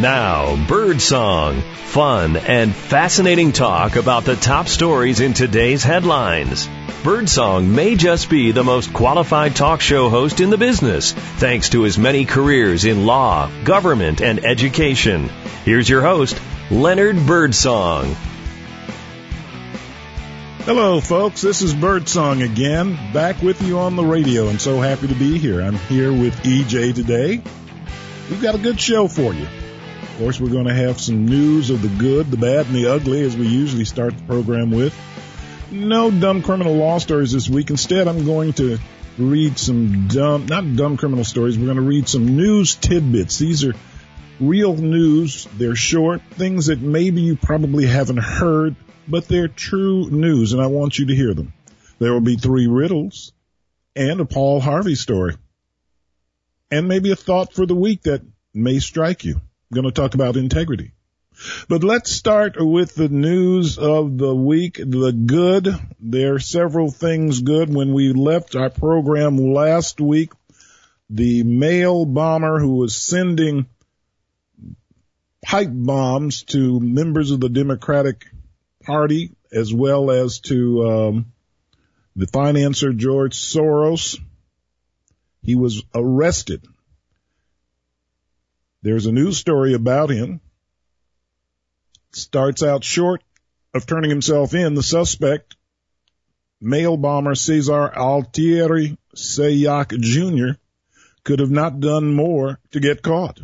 [0.00, 1.60] Now, Birdsong.
[1.86, 6.68] Fun and fascinating talk about the top stories in today's headlines.
[7.02, 11.82] Birdsong may just be the most qualified talk show host in the business, thanks to
[11.82, 15.28] his many careers in law, government, and education.
[15.64, 16.40] Here's your host,
[16.70, 18.14] Leonard Birdsong.
[20.60, 21.40] Hello, folks.
[21.40, 25.38] This is Birdsong again, back with you on the radio, and so happy to be
[25.38, 25.60] here.
[25.60, 27.42] I'm here with EJ today.
[28.30, 29.48] We've got a good show for you.
[30.18, 32.92] Of course, we're going to have some news of the good, the bad, and the
[32.92, 34.92] ugly as we usually start the program with.
[35.70, 37.70] No dumb criminal law stories this week.
[37.70, 38.80] Instead, I'm going to
[39.16, 41.56] read some dumb, not dumb criminal stories.
[41.56, 43.38] We're going to read some news tidbits.
[43.38, 43.74] These are
[44.40, 45.46] real news.
[45.56, 48.74] They're short, things that maybe you probably haven't heard,
[49.06, 51.52] but they're true news, and I want you to hear them.
[52.00, 53.32] There will be three riddles
[53.94, 55.36] and a Paul Harvey story.
[56.72, 58.22] And maybe a thought for the week that
[58.52, 59.40] may strike you.
[59.72, 60.92] Going to talk about integrity.
[61.68, 65.68] But let's start with the news of the week, the good.
[66.00, 67.72] There are several things good.
[67.72, 70.32] When we left our program last week,
[71.10, 73.66] the mail bomber who was sending
[75.44, 78.26] pipe bombs to members of the Democratic
[78.82, 81.32] Party as well as to um,
[82.16, 84.18] the financier George Soros,
[85.42, 86.66] he was arrested
[88.82, 90.40] there's a news story about him.
[92.12, 93.22] Starts out short
[93.74, 94.74] of turning himself in.
[94.74, 95.56] The suspect,
[96.60, 100.58] mail bomber Cesar Altieri Sayoc Jr.,
[101.24, 103.40] could have not done more to get caught.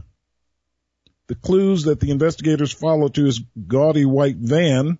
[1.26, 4.98] The clues that the investigators followed to his gaudy white van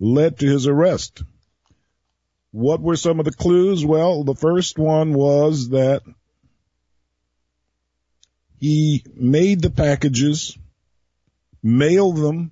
[0.00, 1.22] led to his arrest.
[2.50, 3.84] What were some of the clues?
[3.84, 6.02] Well, the first one was that
[8.58, 10.56] he made the packages,
[11.62, 12.50] mailed them,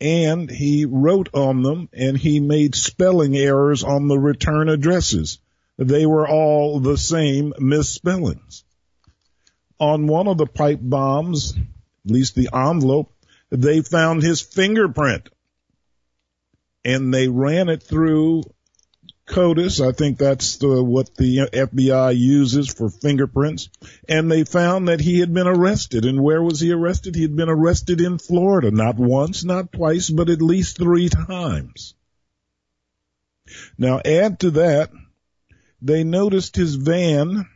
[0.00, 5.38] and he wrote on them and he made spelling errors on the return addresses.
[5.76, 8.64] They were all the same misspellings.
[9.78, 13.12] On one of the pipe bombs, at least the envelope,
[13.50, 15.28] they found his fingerprint
[16.84, 18.42] and they ran it through
[19.30, 19.80] CODIS.
[19.80, 23.70] I think that's the, what the FBI uses for fingerprints.
[24.08, 26.04] And they found that he had been arrested.
[26.04, 27.14] And where was he arrested?
[27.14, 31.94] He had been arrested in Florida, not once, not twice, but at least three times.
[33.78, 34.90] Now add to that,
[35.82, 37.46] they noticed his van.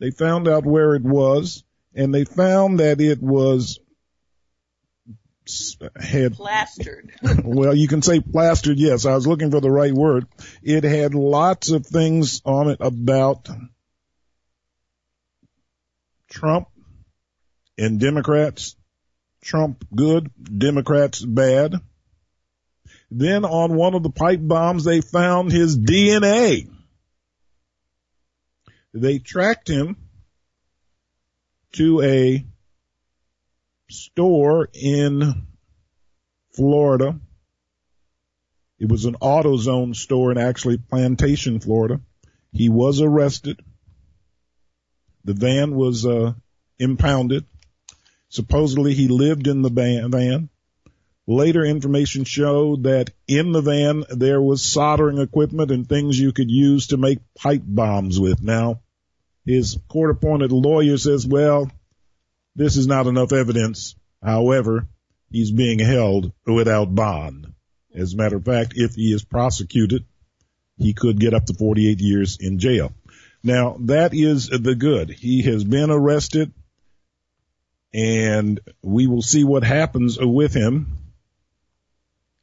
[0.00, 3.78] They found out where it was and they found that it was
[6.00, 7.12] had plastered.
[7.44, 8.78] well, you can say plastered.
[8.78, 10.26] Yes, I was looking for the right word.
[10.62, 13.48] It had lots of things on it about
[16.30, 16.68] Trump
[17.76, 18.76] and Democrats.
[19.42, 21.74] Trump good, Democrats bad.
[23.10, 26.68] Then on one of the pipe bombs, they found his DNA.
[28.94, 29.96] They tracked him
[31.72, 32.46] to a
[33.90, 35.46] store in
[36.54, 37.18] Florida.
[38.78, 42.00] It was an AutoZone store in actually Plantation, Florida.
[42.52, 43.60] He was arrested.
[45.24, 46.34] The van was uh,
[46.78, 47.44] impounded.
[48.28, 50.48] Supposedly he lived in the van.
[51.26, 56.50] Later information showed that in the van there was soldering equipment and things you could
[56.50, 58.42] use to make pipe bombs with.
[58.42, 58.80] Now,
[59.46, 61.70] his court appointed lawyer says, well,
[62.56, 63.94] this is not enough evidence.
[64.22, 64.88] However,
[65.30, 67.52] he's being held without bond.
[67.94, 70.04] As a matter of fact, if he is prosecuted,
[70.76, 72.92] he could get up to 48 years in jail.
[73.42, 75.10] Now, that is the good.
[75.10, 76.52] He has been arrested
[77.92, 80.98] and we will see what happens with him.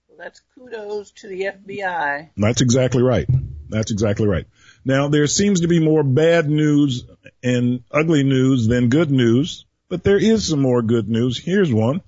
[0.07, 2.29] Well, that's kudos to the FBI.
[2.38, 3.27] That's exactly right.
[3.67, 4.45] That's exactly right.
[4.85, 7.03] Now, there seems to be more bad news
[7.44, 9.65] and ugly news than good news.
[9.91, 11.38] But there is some more good news.
[11.38, 12.01] Here's one.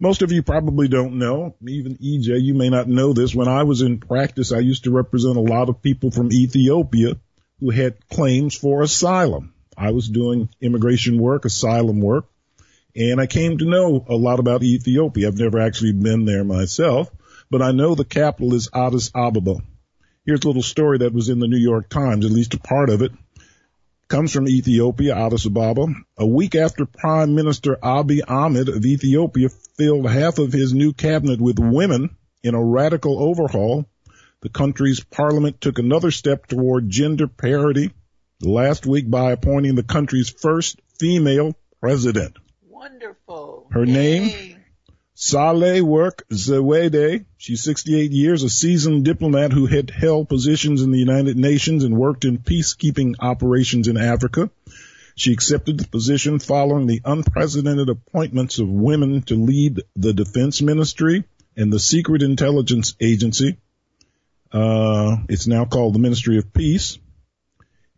[0.00, 3.34] Most of you probably don't know, even EJ, you may not know this.
[3.34, 7.16] When I was in practice, I used to represent a lot of people from Ethiopia
[7.60, 9.52] who had claims for asylum.
[9.76, 12.24] I was doing immigration work, asylum work,
[12.96, 15.28] and I came to know a lot about Ethiopia.
[15.28, 17.10] I've never actually been there myself,
[17.50, 19.56] but I know the capital is Addis Ababa.
[20.24, 22.88] Here's a little story that was in the New York Times, at least a part
[22.88, 23.12] of it
[24.08, 25.86] comes from Ethiopia, Addis Ababa.
[26.16, 31.40] A week after Prime Minister Abiy Ahmed of Ethiopia filled half of his new cabinet
[31.40, 33.84] with women in a radical overhaul,
[34.40, 37.90] the country's parliament took another step toward gender parity
[38.40, 42.36] last week by appointing the country's first female president.
[42.68, 43.66] wonderful.
[43.70, 43.92] Her Yay.
[43.92, 44.57] name?
[45.20, 47.24] Saleh Work Zawede.
[47.38, 51.96] She's 68 years, a seasoned diplomat who had held positions in the United Nations and
[51.96, 54.48] worked in peacekeeping operations in Africa.
[55.16, 61.24] She accepted the position following the unprecedented appointments of women to lead the defense ministry
[61.56, 63.56] and the secret intelligence agency.
[64.52, 66.96] Uh, it's now called the Ministry of Peace.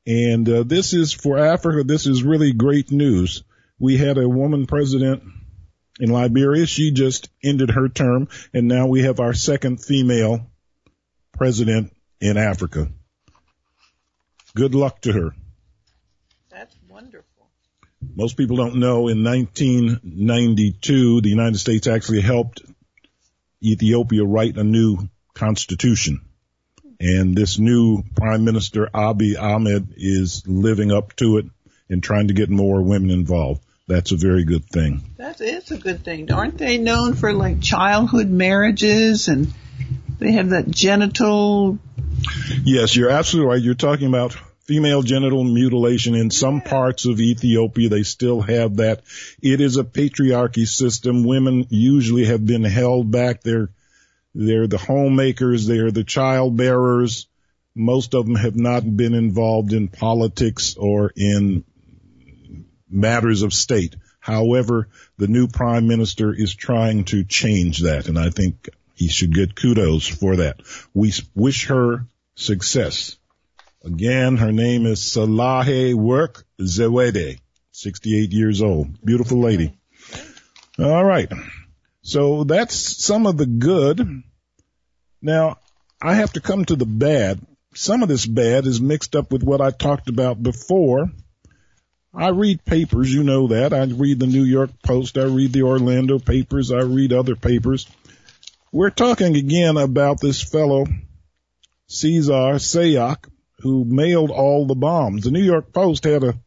[0.06, 1.84] And uh, this is for Africa.
[1.84, 3.44] This is really great news.
[3.78, 5.22] We had a woman president
[6.00, 6.66] in Liberia.
[6.66, 10.50] She just ended her term, and now we have our second female
[11.32, 12.88] president in Africa.
[14.54, 15.30] Good luck to her.
[16.50, 17.48] That's wonderful.
[18.14, 22.62] Most people don't know in 1992, the United States actually helped
[23.62, 26.20] Ethiopia write a new constitution.
[26.98, 31.46] And this new Prime Minister Abiy Ahmed is living up to it
[31.88, 33.62] and trying to get more women involved.
[33.90, 35.02] That's a very good thing.
[35.16, 36.30] That is a good thing.
[36.30, 39.52] Aren't they known for like childhood marriages and
[40.20, 41.76] they have that genital?
[42.62, 43.60] Yes, you're absolutely right.
[43.60, 47.88] You're talking about female genital mutilation in some parts of Ethiopia.
[47.88, 49.02] They still have that.
[49.42, 51.24] It is a patriarchy system.
[51.24, 53.42] Women usually have been held back.
[53.42, 53.70] They're,
[54.36, 55.66] they're the homemakers.
[55.66, 57.26] They're the child bearers.
[57.74, 61.64] Most of them have not been involved in politics or in
[62.90, 63.96] matters of state.
[64.18, 69.34] However, the new prime minister is trying to change that, and I think he should
[69.34, 70.60] get kudos for that.
[70.92, 73.16] We wish her success.
[73.82, 77.38] Again, her name is Salahe Work Zewede,
[77.72, 79.02] 68 years old.
[79.02, 79.72] Beautiful lady.
[80.78, 81.32] All right.
[82.02, 84.22] So that's some of the good.
[85.22, 85.56] Now,
[86.00, 87.40] I have to come to the bad.
[87.74, 91.10] Some of this bad is mixed up with what I talked about before.
[92.12, 93.72] I read papers, you know that.
[93.72, 97.86] I read the New York Post, I read the Orlando papers, I read other papers.
[98.72, 100.86] We're talking again about this fellow,
[101.86, 103.28] Cesar Sayoc,
[103.60, 105.24] who mailed all the bombs.
[105.24, 106.38] The New York Post had a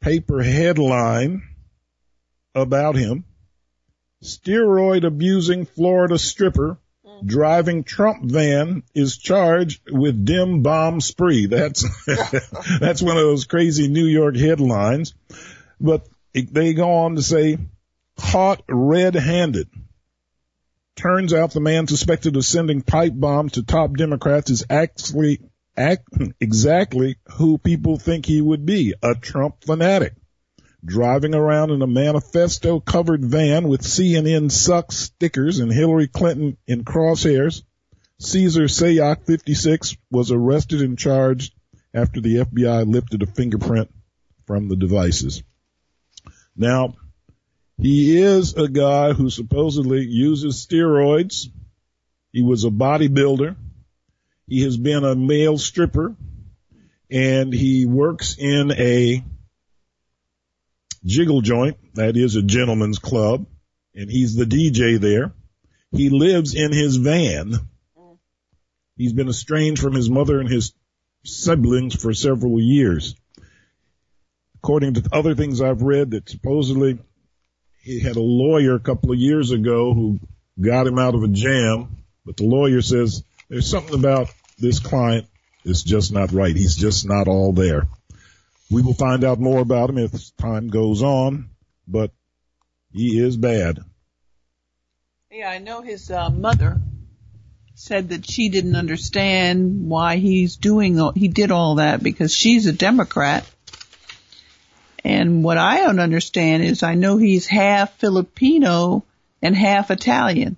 [0.00, 1.42] paper headline
[2.54, 3.24] about him.
[4.22, 6.78] Steroid abusing Florida stripper
[7.24, 11.46] driving Trump van is charged with dim bomb spree.
[11.46, 11.84] That's
[12.80, 15.14] that's one of those crazy New York headlines.
[15.80, 17.58] But they go on to say
[18.16, 19.68] caught red-handed.
[20.96, 25.40] Turns out the man suspected of sending pipe bombs to top Democrats is actually
[25.76, 26.08] act,
[26.40, 30.14] exactly who people think he would be, a Trump fanatic.
[30.84, 36.84] Driving around in a manifesto covered van with CNN sucks stickers and Hillary Clinton in
[36.84, 37.62] crosshairs,
[38.20, 41.52] Cesar Sayoc, 56, was arrested and charged
[41.92, 43.92] after the FBI lifted a fingerprint
[44.46, 45.42] from the devices.
[46.56, 46.94] Now,
[47.80, 51.46] he is a guy who supposedly uses steroids.
[52.32, 53.56] He was a bodybuilder.
[54.46, 56.16] He has been a male stripper
[57.10, 59.24] and he works in a
[61.04, 61.76] jiggle joint.
[61.94, 63.46] That is a gentleman's club
[63.98, 65.32] and he's the DJ there.
[65.90, 67.54] He lives in his van.
[68.96, 70.72] He's been estranged from his mother and his
[71.24, 73.16] siblings for several years.
[74.56, 76.98] According to other things I've read that supposedly
[77.82, 80.20] he had a lawyer a couple of years ago who
[80.60, 84.28] got him out of a jam, but the lawyer says there's something about
[84.58, 85.26] this client
[85.64, 86.54] is just not right.
[86.54, 87.88] He's just not all there.
[88.70, 91.50] We will find out more about him if time goes on,
[91.86, 92.10] but
[92.92, 93.78] he is bad.
[95.30, 96.80] Yeah, I know his uh, mother
[97.74, 102.72] said that she didn't understand why he's doing he did all that because she's a
[102.72, 103.48] Democrat.
[105.04, 109.04] And what I don't understand is I know he's half Filipino
[109.40, 110.56] and half Italian.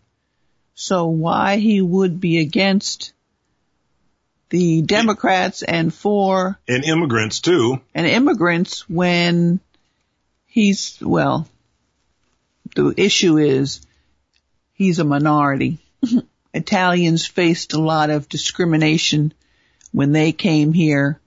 [0.75, 3.13] So why he would be against
[4.51, 7.81] the Democrats and for And immigrants too.
[7.95, 9.61] and immigrants when
[10.47, 11.49] he's, well,
[12.75, 13.81] the issue is
[14.73, 15.79] he's a minority.
[16.55, 19.33] Italians faced a lot of discrimination
[19.93, 21.21] when they came here.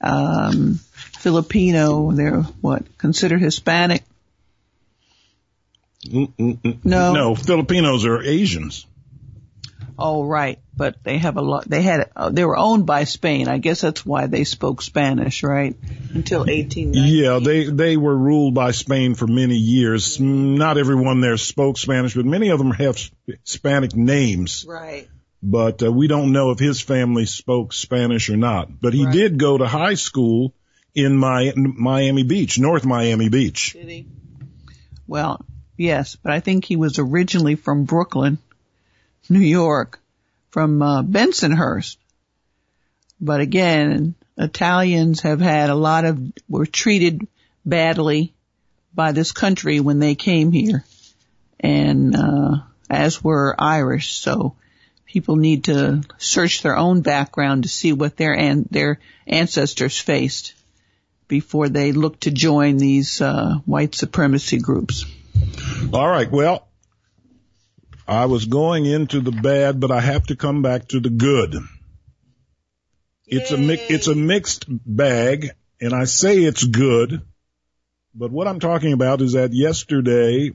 [0.00, 0.80] Um,
[1.18, 4.02] Filipino, they're what, considered Hispanic?
[6.06, 6.84] Mm-mm-mm.
[6.84, 7.12] No.
[7.12, 8.86] No, Filipinos are Asians.
[9.98, 10.58] Oh, right.
[10.76, 13.48] But they have a lot, they had, uh, they were owned by Spain.
[13.48, 15.74] I guess that's why they spoke Spanish, right?
[16.14, 17.00] Until 1890.
[17.00, 20.20] Yeah, they they were ruled by Spain for many years.
[20.20, 24.66] Not everyone there spoke Spanish, but many of them have Hispanic names.
[24.68, 25.08] Right.
[25.42, 28.68] But uh, we don't know if his family spoke Spanish or not.
[28.80, 29.12] But he Right.
[29.14, 30.52] did go to high school
[30.94, 33.72] in my Miami Beach, North Miami Beach.
[33.74, 34.06] Did he?
[35.06, 35.44] Well,
[35.76, 38.38] yes, but I think he was originally from Brooklyn,
[39.28, 40.00] New York,
[40.50, 41.96] from uh, Bensonhurst.
[43.20, 47.26] But again, Italians have had a lot of, were treated
[47.64, 48.34] badly
[48.94, 50.84] by this country when they came here.
[51.60, 52.56] And, uh,
[52.88, 54.18] as were Irish.
[54.18, 54.56] So
[55.06, 60.54] people need to search their own background to see what their, an- their ancestors faced
[61.28, 65.04] before they look to join these, uh, white supremacy groups.
[65.92, 66.30] All right.
[66.30, 66.68] Well,
[68.08, 71.56] I was going into the bad, but I have to come back to the good.
[73.26, 77.22] It's a mi- it's a mixed bag, and I say it's good,
[78.14, 80.52] but what I'm talking about is that yesterday,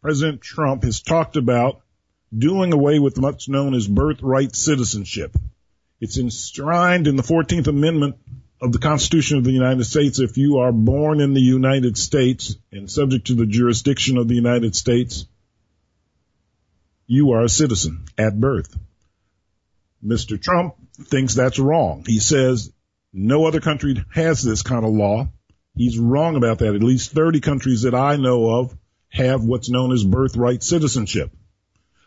[0.00, 1.82] President Trump has talked about
[2.36, 5.36] doing away with what's known as birthright citizenship.
[6.00, 8.16] It's enshrined in the 14th Amendment
[8.62, 10.18] of the Constitution of the United States.
[10.18, 14.34] If you are born in the United States and subject to the jurisdiction of the
[14.34, 15.26] United States,
[17.10, 18.78] you are a citizen at birth.
[20.02, 20.40] Mr.
[20.40, 22.04] Trump thinks that's wrong.
[22.06, 22.72] He says
[23.12, 25.28] no other country has this kind of law.
[25.74, 26.76] He's wrong about that.
[26.76, 31.32] At least 30 countries that I know of have what's known as birthright citizenship.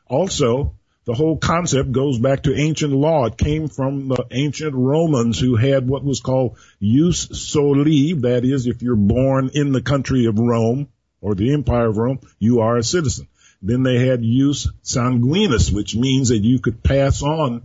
[0.07, 3.25] Also, the whole concept goes back to ancient law.
[3.25, 8.13] It came from the ancient Romans who had what was called jus soli.
[8.13, 10.87] That is, if you're born in the country of Rome
[11.19, 13.27] or the empire of Rome, you are a citizen.
[13.65, 17.63] Then they had jus sanguinis, which means that you could pass on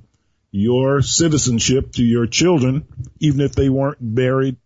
[0.52, 2.86] your citizenship to your children,
[3.18, 4.56] even if they weren't buried,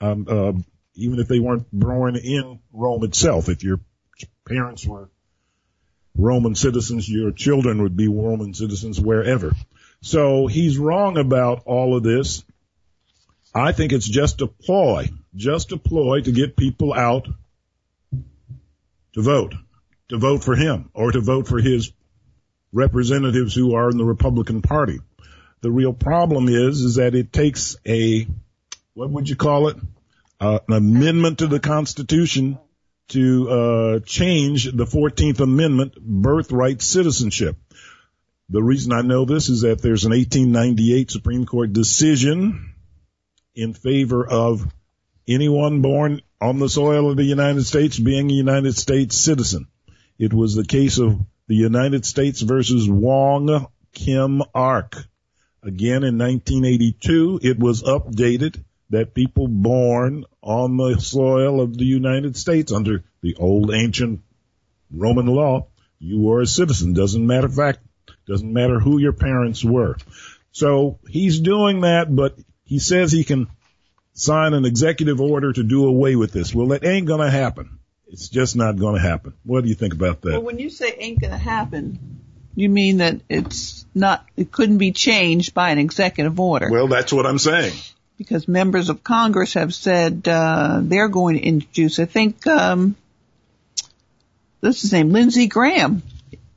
[0.00, 0.52] um, uh,
[0.94, 3.48] even if they weren't born in Rome itself.
[3.48, 3.80] If your
[4.44, 5.08] parents were
[6.16, 9.52] Roman citizens, your children would be Roman citizens wherever.
[10.00, 12.44] So he's wrong about all of this.
[13.54, 17.28] I think it's just a ploy, just a ploy to get people out
[19.14, 19.54] to vote,
[20.08, 21.92] to vote for him or to vote for his
[22.72, 24.98] representatives who are in the Republican Party.
[25.60, 28.26] The real problem is, is that it takes a,
[28.94, 29.76] what would you call it?
[30.40, 32.58] Uh, an amendment to the Constitution
[33.08, 37.56] to uh, change the 14th Amendment birthright citizenship.
[38.48, 42.74] The reason I know this is that there's an 1898 Supreme Court decision
[43.54, 44.66] in favor of
[45.28, 49.68] anyone born on the soil of the United States being a United States citizen.
[50.22, 54.94] It was the case of the United States versus Wong Kim Ark.
[55.64, 62.36] Again in 1982, it was updated that people born on the soil of the United
[62.36, 64.20] States under the old ancient
[64.92, 65.66] Roman law,
[65.98, 66.92] you were a citizen.
[66.92, 67.80] Doesn't matter fact,
[68.28, 69.96] doesn't matter who your parents were.
[70.52, 73.48] So he's doing that, but he says he can
[74.12, 76.54] sign an executive order to do away with this.
[76.54, 77.80] Well, it ain't gonna happen.
[78.12, 79.32] It's just not gonna happen.
[79.42, 80.32] What do you think about that?
[80.32, 82.20] Well, when you say ain't gonna happen,
[82.54, 86.70] you mean that it's not, it couldn't be changed by an executive order.
[86.70, 87.72] Well, that's what I'm saying.
[88.18, 91.98] because members of Congress have said uh, they're going to introduce.
[91.98, 92.94] I think um,
[94.60, 96.02] this is his name, Lindsey Graham,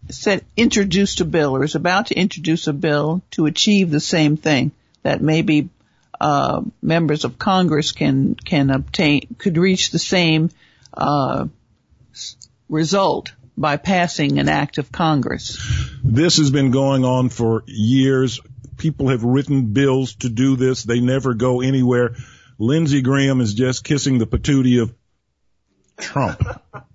[0.09, 4.37] said introduced a bill or is about to introduce a bill to achieve the same
[4.37, 4.71] thing.
[5.03, 5.69] That maybe
[6.19, 10.49] uh, members of Congress can can obtain could reach the same
[10.95, 11.47] uh,
[12.69, 15.57] result by passing an act of Congress.
[16.03, 18.39] This has been going on for years.
[18.77, 20.83] People have written bills to do this.
[20.83, 22.15] They never go anywhere.
[22.57, 24.93] Lindsey Graham is just kissing the patootie of
[25.97, 26.41] Trump.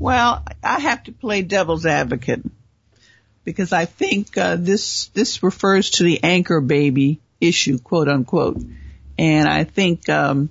[0.00, 2.42] Well, I have to play devil's advocate
[3.44, 8.62] because I think uh, this this refers to the anchor baby issue, quote unquote,
[9.18, 10.48] and I think um,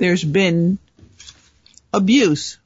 [0.00, 0.78] there's been
[1.92, 2.58] abuse.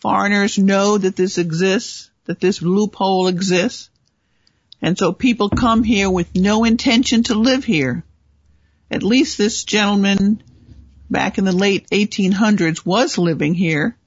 [0.00, 3.90] Foreigners know that this exists, that this loophole exists,
[4.80, 8.04] and so people come here with no intention to live here.
[8.90, 10.42] At least this gentleman
[11.10, 13.98] back in the late 1800s was living here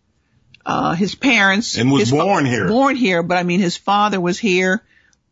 [0.65, 2.67] uh, his parents And was born here.
[2.67, 4.83] Born here, but I mean, his father was here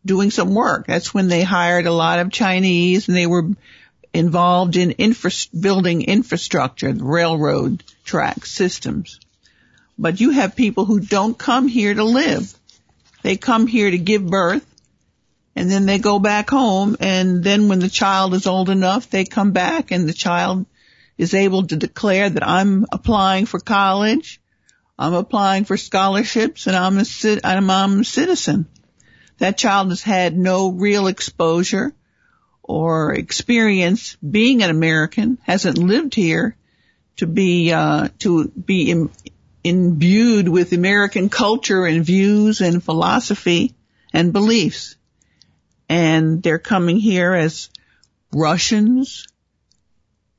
[0.04, 0.86] doing some work.
[0.86, 3.48] That's when they hired a lot of Chinese, and they were
[4.12, 9.20] involved in infra- building infrastructure, railroad track systems.
[9.98, 12.52] But you have people who don't come here to live.
[13.22, 14.66] They come here to give birth,
[15.54, 19.24] and then they go back home, and then when the child is old enough, they
[19.24, 20.66] come back, and the child
[21.20, 24.40] is able to declare that I'm applying for college.
[24.98, 27.04] I'm applying for scholarships and I'm a,
[27.44, 28.66] I'm, I'm a citizen.
[29.36, 31.94] That child has had no real exposure
[32.70, 36.54] or experience being an American, hasn't lived here
[37.16, 39.10] to be, uh, to be in,
[39.64, 43.74] imbued with American culture and views and philosophy
[44.12, 44.94] and beliefs.
[45.88, 47.70] And they're coming here as
[48.32, 49.26] Russians.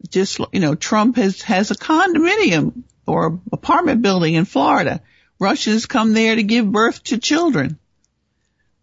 [0.09, 5.01] Just, you know, Trump has, has a condominium or apartment building in Florida.
[5.37, 7.77] Russians come there to give birth to children.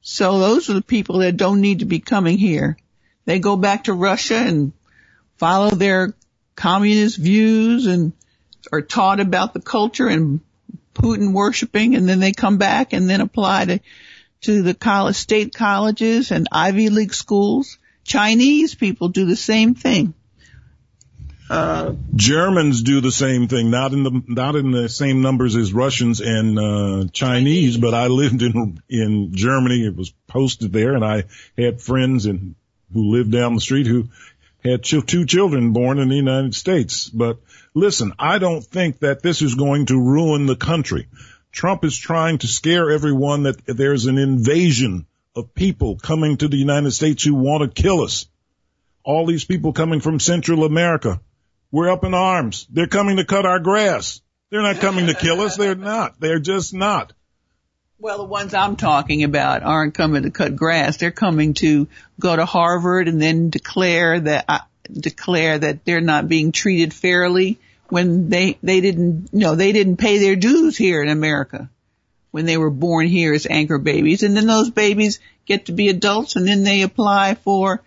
[0.02, 2.76] So those are the people that don't need to be coming here.
[3.28, 4.72] They go back to Russia and
[5.36, 6.14] follow their
[6.56, 8.14] communist views and
[8.72, 10.40] are taught about the culture and
[10.94, 13.80] Putin worshiping and then they come back and then apply to,
[14.40, 17.76] to the college, state colleges and Ivy League schools.
[18.02, 20.14] Chinese people do the same thing.
[21.50, 25.74] Uh, Germans do the same thing, not in the not in the same numbers as
[25.74, 29.84] Russians and uh, Chinese, but I lived in in Germany.
[29.84, 31.24] It was posted there, and I
[31.56, 32.54] had friends and
[32.92, 34.08] who lived down the street who
[34.64, 37.08] had two children born in the United States.
[37.08, 37.38] But
[37.74, 41.06] listen, I don't think that this is going to ruin the country.
[41.52, 46.56] Trump is trying to scare everyone that there's an invasion of people coming to the
[46.56, 48.26] United States who want to kill us.
[49.04, 51.20] All these people coming from Central America.
[51.70, 52.66] We're up in arms.
[52.70, 54.20] They're coming to cut our grass.
[54.50, 55.56] They're not coming to kill us.
[55.56, 56.18] They're not.
[56.20, 57.12] They're just not.
[58.00, 60.96] Well, the ones I'm talking about aren't coming to cut grass.
[60.98, 61.88] They're coming to
[62.20, 64.60] go to Harvard and then declare that uh,
[64.92, 69.96] declare that they're not being treated fairly when they they didn't you know they didn't
[69.96, 71.68] pay their dues here in America
[72.30, 75.88] when they were born here as anchor babies, and then those babies get to be
[75.88, 77.82] adults, and then they apply for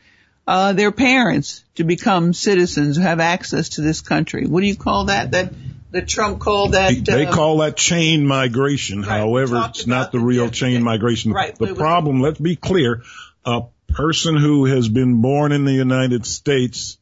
[0.46, 4.46] uh, their parents to become citizens who have access to this country.
[4.46, 5.32] What do you call that?
[5.32, 5.54] That
[5.92, 7.06] that Trump called that.
[7.06, 9.02] They uh, call that chain migration.
[9.02, 11.32] Right, However, it's not the real chain migration.
[11.32, 13.04] Right, the problem, let's be clear,
[13.46, 16.98] a person who has been born in the United States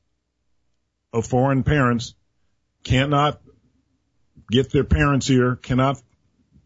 [1.14, 2.16] of foreign parents
[2.84, 3.40] cannot
[4.52, 6.02] get their parents here, cannot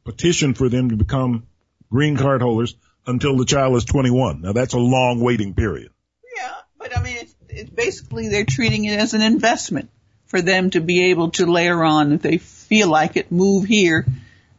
[0.03, 1.48] petition for them to become
[1.90, 4.42] green card holders until the child is 21.
[4.42, 5.92] Now that's a long waiting period.
[6.38, 9.90] Yeah, but I mean, it's, it's basically they're treating it as an investment
[10.33, 14.03] for them to be able to later on, if they feel like it, move here.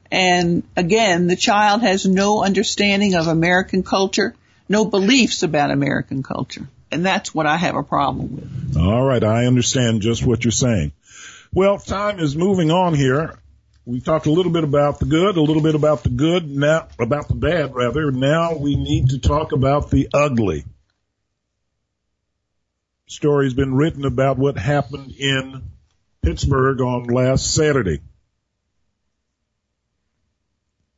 [0.09, 4.37] And again, the child has no understanding of American culture,
[4.69, 6.69] no beliefs about American culture.
[6.93, 8.77] And that's what I have a problem with.
[8.77, 9.25] All right.
[9.25, 10.93] I understand just what you're saying.
[11.53, 13.37] Well, time is moving on here.
[13.85, 16.87] We talked a little bit about the good, a little bit about the good, now
[17.01, 18.13] about the bad rather.
[18.13, 20.67] Now we need to talk about the ugly
[23.15, 25.63] story's been written about what happened in
[26.23, 28.01] Pittsburgh on last Saturday.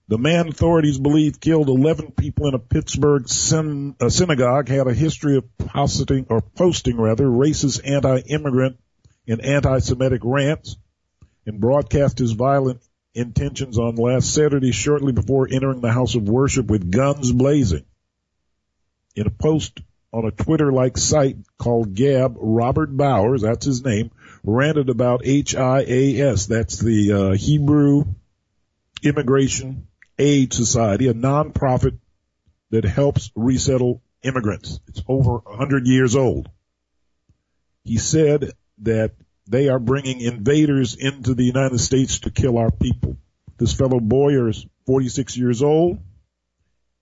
[0.08, 4.94] The man authorities believe killed 11 people in a Pittsburgh syn- a synagogue had a
[4.94, 8.78] history of posting or posting rather racist anti-immigrant
[9.26, 10.76] and anti-Semitic rants
[11.44, 12.80] and broadcast his violent
[13.14, 17.84] intentions on last Saturday shortly before entering the house of worship with guns blazing.
[19.16, 19.80] In a post
[20.16, 24.10] on a Twitter-like site called Gab, Robert Bowers, that's his name,
[24.42, 28.04] ranted about HIAS, that's the uh, Hebrew
[29.02, 31.98] Immigration Aid Society, a nonprofit
[32.70, 34.80] that helps resettle immigrants.
[34.88, 36.48] It's over 100 years old.
[37.84, 39.12] He said that
[39.46, 43.18] they are bringing invaders into the United States to kill our people.
[43.58, 45.98] This fellow Boyer is 46 years old.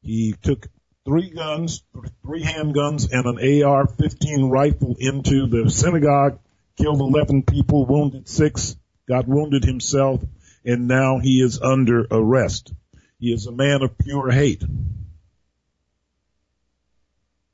[0.03, 0.67] He took
[1.05, 1.83] three guns,
[2.23, 6.39] three handguns, and an AR-15 rifle into the synagogue,
[6.77, 10.23] killed 11 people, wounded six, got wounded himself,
[10.65, 12.73] and now he is under arrest.
[13.19, 14.65] He is a man of pure hate.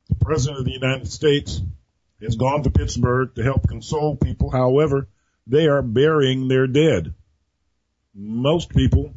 [0.09, 1.61] The President of the United States
[2.23, 4.51] has gone to Pittsburgh to help console people.
[4.51, 5.09] However,
[5.47, 7.15] they are burying their dead.
[8.15, 9.15] Most people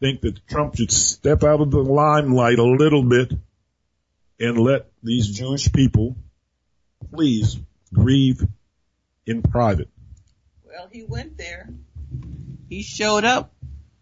[0.00, 3.32] think that Trump should step out of the limelight a little bit
[4.40, 6.16] and let these Jewish people
[7.14, 7.58] please
[7.92, 8.42] grieve
[9.26, 9.88] in private.
[10.66, 11.68] Well, he went there.
[12.68, 13.52] He showed up,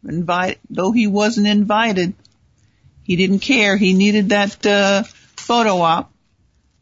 [0.05, 2.15] invite, though he wasn't invited.
[3.03, 3.77] He didn't care.
[3.77, 5.03] He needed that uh,
[5.37, 6.13] photo op,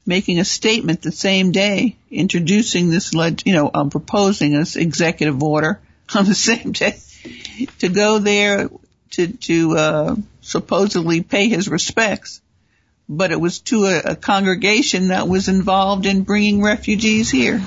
[0.04, 5.80] making a statement the same day, introducing this, you know, um, proposing this executive order
[6.14, 6.98] on the same day
[7.78, 8.68] to go there
[9.16, 12.40] to to uh, supposedly pay his respects,
[13.08, 17.60] but it was to a, a congregation that was involved in bringing refugees here.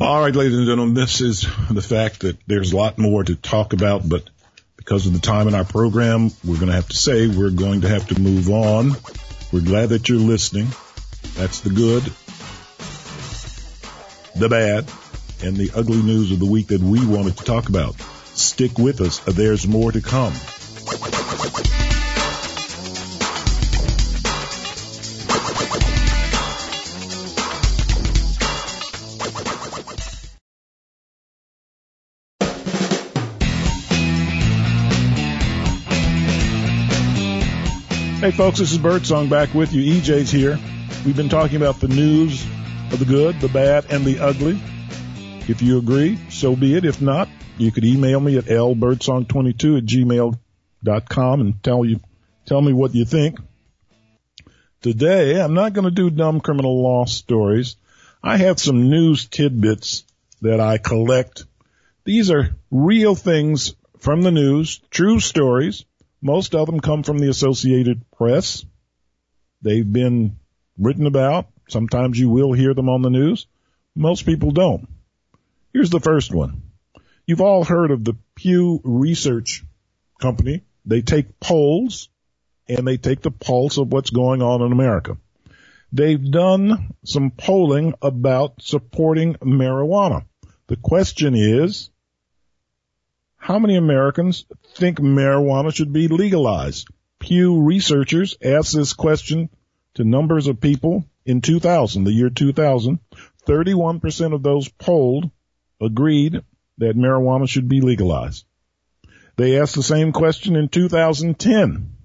[0.00, 3.36] All right, ladies and gentlemen, this is the fact that there's a lot more to
[3.36, 4.28] talk about, but
[4.76, 7.82] because of the time in our program, we're going to have to say we're going
[7.82, 8.96] to have to move on.
[9.52, 10.68] We're glad that you're listening.
[11.34, 12.02] That's the good,
[14.34, 14.90] the bad,
[15.46, 17.94] and the ugly news of the week that we wanted to talk about.
[18.34, 19.18] Stick with us.
[19.20, 20.32] There's more to come.
[38.22, 40.00] Hey folks, this is Birdsong back with you.
[40.00, 40.56] EJ's here.
[41.04, 42.44] We've been talking about the news
[42.92, 44.62] of the good, the bad, and the ugly.
[45.48, 46.84] If you agree, so be it.
[46.84, 52.00] If not, you could email me at lbirdsong22 at gmail.com and tell you,
[52.46, 53.38] tell me what you think.
[54.80, 57.76] Today, I'm not going to do dumb criminal law stories.
[58.22, 60.04] I have some news tidbits
[60.40, 61.44] that I collect.
[62.04, 65.84] These are real things from the news, true stories
[66.22, 68.64] most of them come from the Associated Press.
[69.60, 70.36] They've been
[70.78, 71.48] written about.
[71.68, 73.46] Sometimes you will hear them on the news.
[73.96, 74.88] Most people don't.
[75.72, 76.61] Here's the first one.
[77.26, 79.64] You've all heard of the Pew Research
[80.20, 80.62] Company.
[80.84, 82.08] They take polls
[82.68, 85.16] and they take the pulse of what's going on in America.
[85.92, 90.24] They've done some polling about supporting marijuana.
[90.66, 91.90] The question is,
[93.36, 96.88] how many Americans think marijuana should be legalized?
[97.20, 99.48] Pew researchers asked this question
[99.94, 102.98] to numbers of people in 2000, the year 2000.
[103.46, 105.30] 31% of those polled
[105.80, 106.42] agreed
[106.78, 108.44] that marijuana should be legalized.
[109.36, 111.96] They asked the same question in 2010.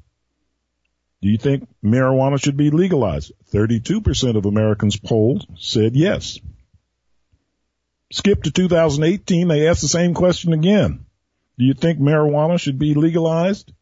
[1.22, 3.32] Do you think marijuana should be legalized?
[3.52, 6.40] 32% of Americans polled said yes.
[8.12, 11.06] Skip to 2018, they asked the same question again.
[11.58, 13.74] Do you think marijuana should be legalized?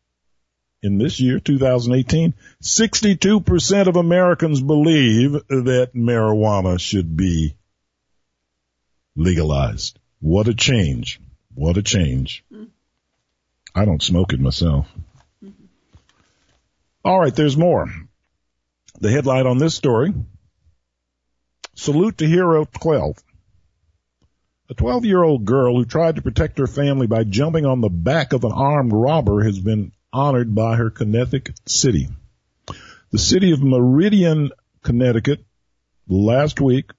[0.82, 7.56] In this year, 2018, 62% of Americans believe that marijuana should be
[9.16, 10.00] legalized.
[10.20, 11.20] What a change.
[11.54, 12.44] What a change.
[13.74, 14.88] I don't smoke it myself.
[17.04, 17.88] All right, there's more.
[19.00, 20.14] The headline on this story,
[21.78, 23.18] Salute to Hero 12.
[24.70, 27.90] A 12 year old girl who tried to protect her family by jumping on the
[27.90, 32.08] back of an armed robber has been honored by her Connecticut city.
[33.12, 34.52] The city of Meriden,
[34.84, 35.44] Connecticut
[36.08, 36.92] last week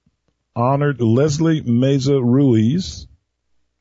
[0.57, 3.07] honored Leslie Meza Ruiz.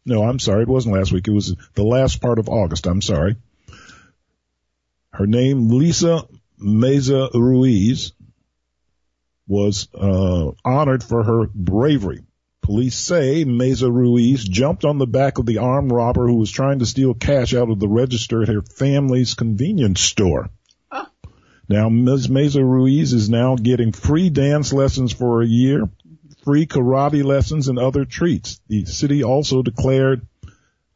[0.05, 0.63] No, I'm sorry.
[0.63, 1.27] It wasn't last week.
[1.27, 2.87] It was the last part of August.
[2.87, 3.37] I'm sorry.
[5.13, 6.29] Her name, Lisa
[6.63, 8.13] Meza Ruiz,
[9.49, 12.23] was uh, honored for her bravery.
[12.61, 16.81] Police say Meza Ruiz jumped on the back of the armed robber who was trying
[16.81, 20.51] to steal cash out of the register at her family's convenience store.
[21.69, 22.29] Now, Ms.
[22.29, 25.89] Meza Ruiz is now getting free dance lessons for a year,
[26.47, 28.61] free karate lessons, and other treats.
[28.69, 30.25] The city also declared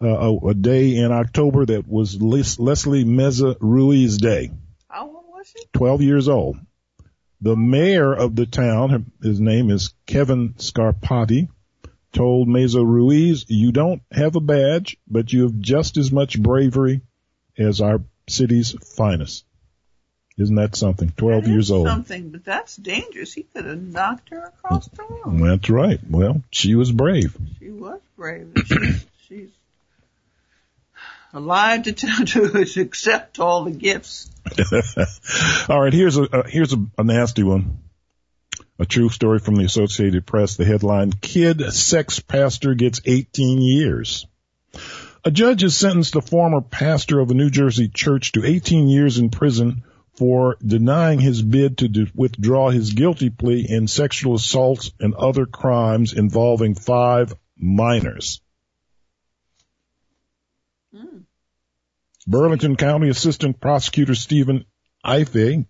[0.01, 4.53] uh, a, a, day in October that was Les- Leslie Meza Ruiz Day.
[4.89, 5.65] How old was she?
[5.73, 6.57] 12 years old.
[7.41, 11.49] The mayor of the town, his name is Kevin Scarpati,
[12.13, 17.01] told Meza Ruiz, you don't have a badge, but you have just as much bravery
[17.59, 19.45] as our city's finest.
[20.41, 21.13] Isn't that something?
[21.19, 21.87] Twelve that years old.
[21.87, 23.35] Something, but that's dangerous.
[23.35, 25.41] He could have knocked her across the room.
[25.47, 26.01] That's right.
[26.09, 27.37] Well, she was brave.
[27.59, 28.53] She was brave.
[28.65, 29.49] She's, she's
[31.35, 34.31] alive to, to accept all the gifts.
[35.69, 35.93] all right.
[35.93, 37.79] Here's a uh, here's a, a nasty one.
[38.79, 40.57] A true story from the Associated Press.
[40.57, 44.27] The headline, Kid Sex Pastor Gets 18 Years.
[45.23, 49.19] A judge has sentenced a former pastor of a New Jersey church to 18 years
[49.19, 49.83] in prison
[50.21, 55.47] for denying his bid to do, withdraw his guilty plea in sexual assaults and other
[55.47, 58.43] crimes involving five minors.
[60.95, 61.23] Mm.
[62.27, 64.67] Burlington County Assistant Prosecutor Stephen
[65.03, 65.65] Ife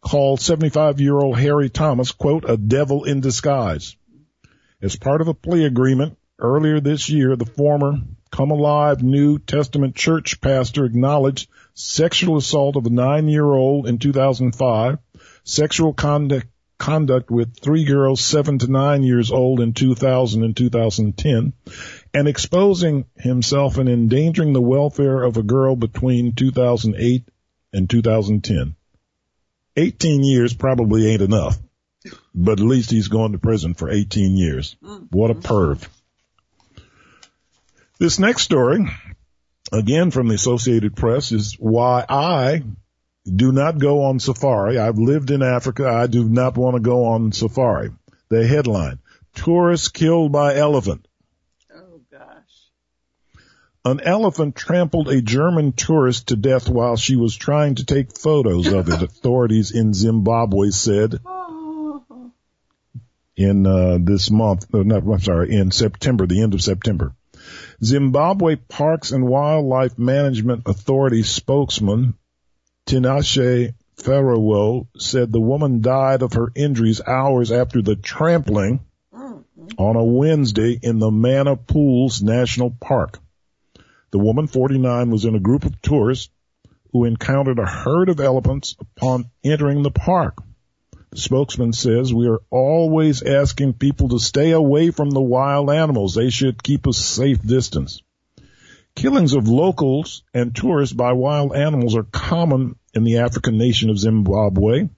[0.00, 3.94] called 75 year old Harry Thomas, quote, a devil in disguise.
[4.82, 7.98] As part of a plea agreement earlier this year, the former
[8.38, 13.98] Come Alive New Testament church pastor acknowledged sexual assault of a nine year old in
[13.98, 14.98] 2005,
[15.42, 16.46] sexual conduct,
[16.78, 21.52] conduct with three girls seven to nine years old in 2000 and 2010,
[22.14, 27.28] and exposing himself and endangering the welfare of a girl between 2008
[27.72, 28.76] and 2010.
[29.74, 31.58] 18 years probably ain't enough,
[32.32, 34.76] but at least he's going to prison for 18 years.
[34.80, 35.52] Mm, what a mm-hmm.
[35.52, 35.88] perv.
[37.98, 38.88] This next story,
[39.72, 42.62] again from the Associated Press, is why I
[43.24, 44.78] do not go on safari.
[44.78, 45.88] I've lived in Africa.
[45.88, 47.90] I do not want to go on safari.
[48.28, 49.00] The headline,
[49.34, 51.08] tourists killed by elephant.
[51.74, 52.70] Oh gosh.
[53.84, 58.68] An elephant trampled a German tourist to death while she was trying to take photos
[58.72, 61.18] of it, authorities in Zimbabwe said
[63.36, 64.72] in uh, this month.
[64.72, 67.12] No, not, I'm sorry, in September, the end of September.
[67.82, 72.14] Zimbabwe Parks and Wildlife Management Authority spokesman
[72.86, 78.80] Tinashe Farawo said the woman died of her injuries hours after the trampling
[79.12, 83.18] on a Wednesday in the Mana Pools National Park.
[84.10, 86.30] The woman, 49, was in a group of tourists
[86.92, 90.38] who encountered a herd of elephants upon entering the park.
[91.14, 96.14] Spokesman says we are always asking people to stay away from the wild animals.
[96.14, 98.02] They should keep a safe distance.
[98.94, 103.98] Killings of locals and tourists by wild animals are common in the African nation of
[103.98, 104.88] Zimbabwe,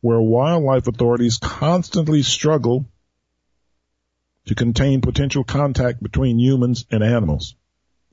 [0.00, 2.86] where wildlife authorities constantly struggle
[4.46, 7.54] to contain potential contact between humans and animals.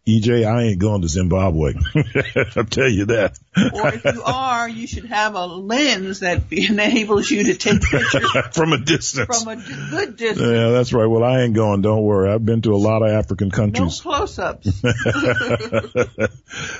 [0.08, 1.74] EJ, I ain't going to Zimbabwe.
[2.56, 3.38] I'll tell you that.
[3.74, 8.26] or if you are, you should have a lens that enables you to take pictures
[8.54, 9.43] from a distance.
[9.43, 10.39] From a good distance.
[10.50, 11.08] Yeah, that's right.
[11.08, 11.82] Well, I ain't going.
[11.82, 12.32] Don't worry.
[12.32, 14.06] I've been to a lot of African countries.
[14.06, 14.82] No close-ups.
[14.86, 16.30] a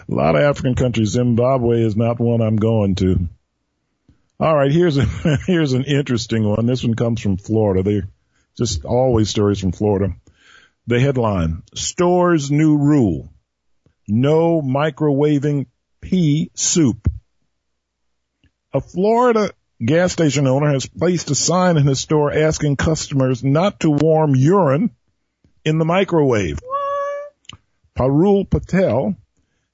[0.08, 1.10] lot of African countries.
[1.10, 3.28] Zimbabwe is not one I'm going to.
[4.40, 5.06] All right, here's a
[5.48, 6.66] here's an interesting one.
[6.66, 7.84] This one comes from Florida.
[7.84, 8.08] They're
[8.56, 10.14] just always stories from Florida.
[10.90, 13.28] The headline, store's new rule.
[14.08, 15.66] No microwaving
[16.00, 17.10] pea soup.
[18.74, 19.52] A Florida
[19.86, 24.34] gas station owner has placed a sign in his store asking customers not to warm
[24.34, 24.92] urine
[25.66, 26.62] in the microwave.
[26.64, 27.60] What?
[27.98, 29.18] Parul Patel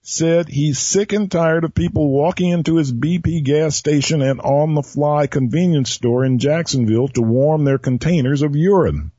[0.02, 4.74] said he's sick and tired of people walking into his BP gas station and on
[4.74, 9.12] the fly convenience store in Jacksonville to warm their containers of urine.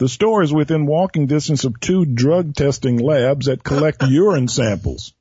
[0.00, 5.12] The store is within walking distance of two drug testing labs that collect urine samples.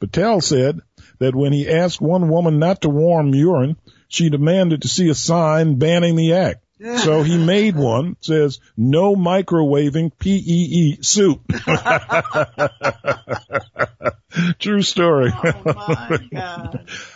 [0.00, 0.80] Patel said
[1.20, 3.76] that when he asked one woman not to warm urine,
[4.08, 6.64] she demanded to see a sign banning the act.
[6.96, 11.40] So he made one, says, no microwaving PEE soup.
[14.58, 15.30] True story.
[15.32, 16.72] Oh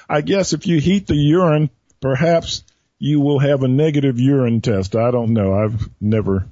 [0.09, 2.62] I guess if you heat the urine, perhaps
[3.00, 4.94] you will have a negative urine test.
[4.94, 5.52] I don't know.
[5.52, 6.46] I've never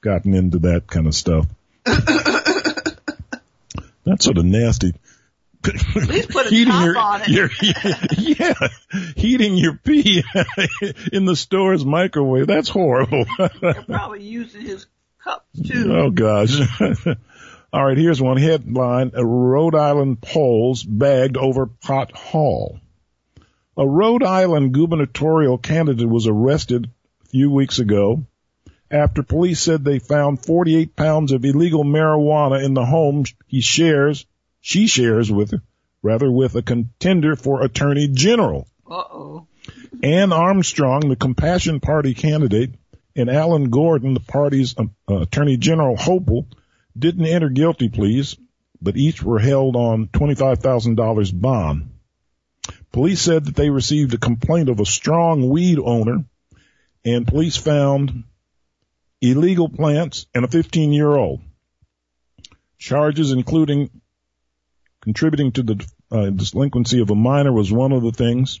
[0.00, 1.46] gotten into that kind of stuff.
[4.04, 4.94] That's sort of nasty.
[5.66, 7.28] At least put a heating top your, on it.
[7.28, 7.50] Your,
[8.18, 8.54] yeah,
[9.16, 10.22] heating your pee
[11.12, 12.46] in the store's microwave.
[12.46, 13.26] That's horrible.
[13.60, 14.86] They're probably using his
[15.22, 15.92] cups too.
[15.92, 16.58] Oh gosh.
[17.70, 19.10] All right, here's one headline.
[19.14, 22.80] Rhode Island polls bagged over pot haul.
[23.76, 26.88] A Rhode Island gubernatorial candidate was arrested
[27.24, 28.24] a few weeks ago
[28.90, 34.26] after police said they found 48 pounds of illegal marijuana in the home he shares,
[34.60, 35.54] she shares with,
[36.02, 38.66] rather with a contender for attorney general.
[38.90, 39.46] Uh-oh.
[40.02, 42.74] Anne Armstrong, the Compassion Party candidate,
[43.14, 46.46] and Alan Gordon, the party's uh, attorney general hopeful,
[46.96, 48.36] didn't enter guilty pleas,
[48.80, 51.90] but each were held on $25,000 bond.
[52.92, 56.24] Police said that they received a complaint of a strong weed owner
[57.04, 58.24] and police found
[59.20, 61.40] illegal plants, and a 15 year old.
[62.78, 63.90] Charges including
[65.00, 68.60] contributing to the uh, delinquency of a minor was one of the things.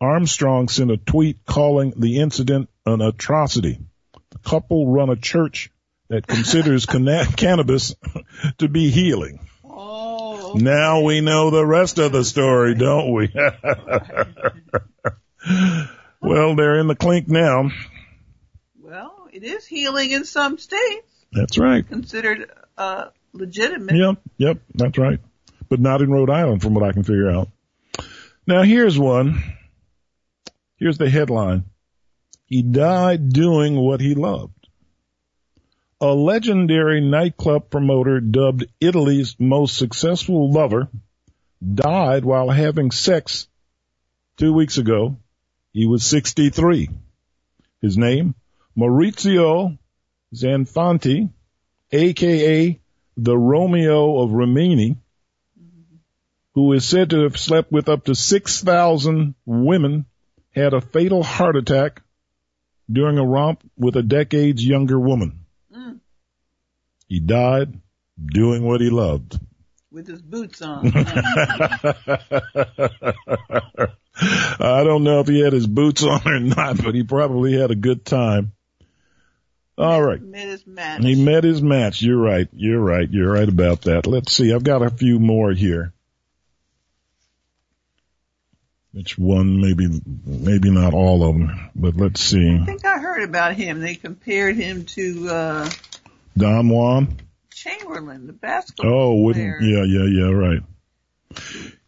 [0.00, 3.78] Armstrong sent a tweet calling the incident an atrocity.
[4.30, 5.70] The couple run a church
[6.08, 6.86] that considers
[7.36, 7.94] cannabis
[8.58, 9.46] to be healing.
[9.64, 10.54] Oh.
[10.54, 13.32] Now we know the rest of the story, don't we?
[16.20, 17.70] well, they're in the clink now
[19.42, 21.26] it is healing in some states.
[21.32, 21.86] That's right.
[21.86, 23.96] Considered uh, legitimate.
[23.96, 25.20] Yep, yep, that's right.
[25.68, 27.48] But not in Rhode Island, from what I can figure out.
[28.46, 29.42] Now here's one.
[30.76, 31.64] Here's the headline.
[32.46, 34.54] He died doing what he loved.
[36.00, 40.88] A legendary nightclub promoter dubbed Italy's most successful lover
[41.62, 43.46] died while having sex
[44.36, 45.18] two weeks ago.
[45.72, 46.88] He was 63.
[47.82, 48.34] His name,
[48.76, 49.78] Maurizio
[50.34, 51.30] Zanfanti,
[51.92, 52.80] aka
[53.16, 54.96] the Romeo of Rimini,
[56.54, 60.06] who is said to have slept with up to 6,000 women,
[60.54, 62.02] had a fatal heart attack
[62.90, 65.44] during a romp with a decades younger woman.
[65.72, 66.00] Mm.
[67.08, 67.78] He died
[68.24, 69.38] doing what he loved.
[69.92, 70.92] With his boots on.
[74.60, 77.70] I don't know if he had his boots on or not, but he probably had
[77.70, 78.52] a good time.
[79.80, 80.20] All right.
[80.20, 81.02] Met his match.
[81.02, 82.02] He met his match.
[82.02, 82.48] You're right.
[82.52, 83.08] You're right.
[83.10, 84.06] You're right about that.
[84.06, 84.52] Let's see.
[84.52, 85.92] I've got a few more here.
[88.92, 89.60] Which one?
[89.60, 89.88] Maybe,
[90.26, 92.58] maybe not all of them, but let's see.
[92.60, 93.80] I think I heard about him.
[93.80, 95.70] They compared him to uh
[96.36, 97.16] Don Juan.
[97.54, 99.56] Chamberlain, the basketball Oh, player.
[99.58, 100.60] wouldn't, yeah, yeah, yeah, right.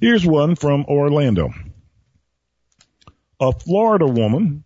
[0.01, 1.51] Here's one from Orlando.
[3.41, 4.65] A Florida woman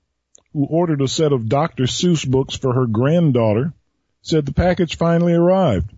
[0.57, 1.85] who ordered a set of Dr.
[1.85, 3.75] Seuss books for her granddaughter
[4.23, 5.93] said the package finally arrived.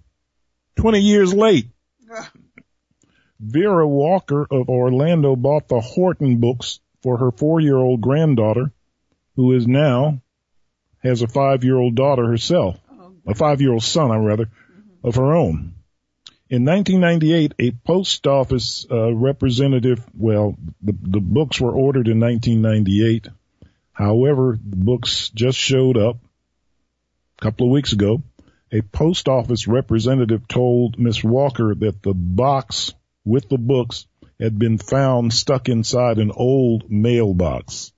[0.75, 1.69] 20 years late.
[3.41, 8.73] Vera Walker of Orlando bought the Horton books for her four-year-old granddaughter,
[9.37, 10.21] who is now
[11.05, 14.51] has a five-year-old daughter herself, Oh, a five-year-old son, I rather,
[15.05, 15.75] of her own.
[16.51, 23.29] In 1998, a post office uh, representative, well, the, the books were ordered in 1998.
[23.99, 26.19] However, the books just showed up
[27.39, 28.23] a couple of weeks ago.
[28.71, 34.07] A post office representative told Miss Walker that the box with the books
[34.39, 37.91] had been found stuck inside an old mailbox.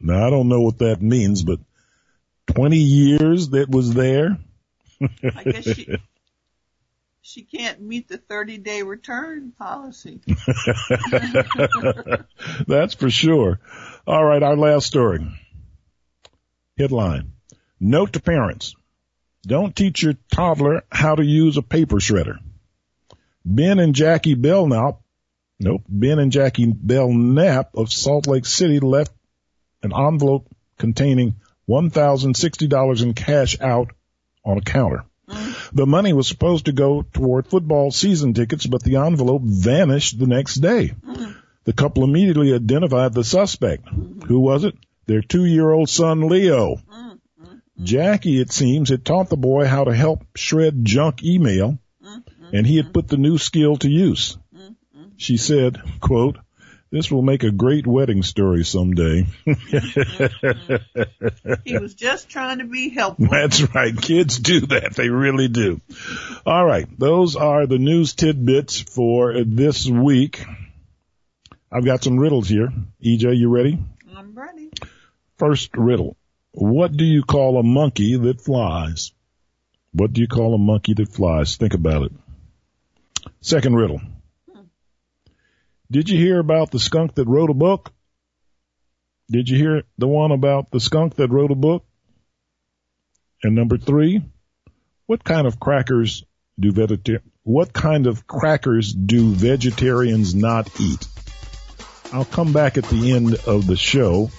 [0.00, 1.60] Now I don't know what that means, but
[2.46, 4.38] 20 years that was there.
[5.02, 5.98] I guess she
[7.20, 10.20] she can't meet the 30 day return policy.
[12.66, 13.60] That's for sure.
[14.06, 15.26] All right, our last story.
[16.76, 17.32] Headline.
[17.80, 18.74] Note to parents.
[19.46, 22.38] Don't teach your toddler how to use a paper shredder.
[23.46, 25.00] Ben and Jackie Belknap,
[25.58, 29.12] nope, Ben and Jackie Belknap of Salt Lake City left
[29.82, 31.36] an envelope containing
[31.66, 33.88] $1,060 in cash out
[34.44, 35.04] on a counter.
[35.28, 35.70] Mm.
[35.72, 40.26] The money was supposed to go toward football season tickets, but the envelope vanished the
[40.26, 40.92] next day.
[41.06, 41.13] Mm.
[41.64, 43.88] The couple immediately identified the suspect.
[44.26, 44.74] Who was it?
[45.06, 46.76] Their two-year-old son, Leo.
[47.82, 51.78] Jackie, it seems, had taught the boy how to help shred junk email,
[52.52, 54.38] and he had put the new skill to use.
[55.16, 56.36] She said, quote,
[56.90, 59.26] this will make a great wedding story someday.
[61.64, 63.26] He was just trying to be helpful.
[63.28, 63.96] That's right.
[64.00, 64.94] Kids do that.
[64.94, 65.80] They really do.
[66.46, 66.86] All right.
[66.96, 70.44] Those are the news tidbits for this week.
[71.74, 72.68] I've got some riddles here.
[73.04, 73.80] EJ, you ready?
[74.16, 74.70] I'm ready.
[75.38, 76.16] First riddle.
[76.52, 79.10] What do you call a monkey that flies?
[79.92, 81.56] What do you call a monkey that flies?
[81.56, 82.12] Think about it.
[83.40, 84.00] Second riddle.
[85.90, 87.92] Did you hear about the skunk that wrote a book?
[89.28, 91.84] Did you hear the one about the skunk that wrote a book?
[93.42, 94.22] And number three,
[95.06, 96.22] what kind of crackers
[96.58, 101.08] do vegeta- what kind of crackers do vegetarians not eat?
[102.14, 104.30] I'll come back at the end of the show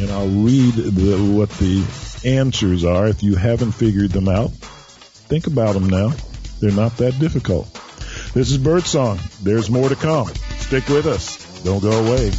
[0.00, 1.84] and I'll read the, what the
[2.24, 4.50] answers are if you haven't figured them out.
[4.50, 6.14] Think about them now.
[6.60, 7.70] They're not that difficult.
[8.32, 9.18] This is Birdsong.
[9.42, 10.28] There's more to come.
[10.56, 11.62] Stick with us.
[11.64, 12.30] Don't go away.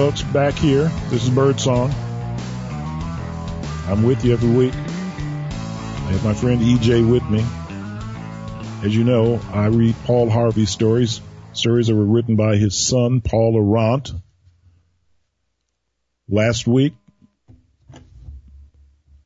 [0.00, 0.84] Folks, back here.
[1.10, 1.92] This is Birdsong.
[3.86, 4.72] I'm with you every week.
[4.72, 7.44] I have my friend EJ with me.
[8.82, 11.20] As you know, I read Paul Harvey stories,
[11.52, 14.12] stories that were written by his son, Paul Aurandt.
[16.30, 16.94] Last week,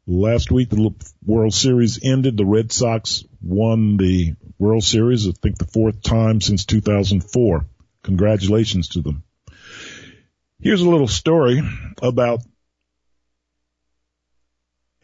[0.08, 0.92] last week the
[1.24, 2.36] World Series ended.
[2.36, 7.64] The Red Sox won the World Series, I think the fourth time since 2004.
[8.02, 9.22] Congratulations to them.
[10.64, 11.60] Here's a little story
[12.00, 12.40] about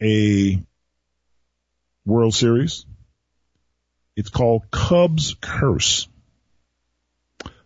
[0.01, 0.59] a
[2.03, 2.83] World Series.
[4.15, 6.07] It's called Cubs Curse.